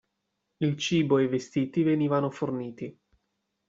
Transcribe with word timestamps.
Il 0.57 0.77
cibo 0.79 1.19
e 1.19 1.25
i 1.25 1.27
vestiti 1.27 1.83
venivano 1.83 2.31
forniti. 2.31 2.99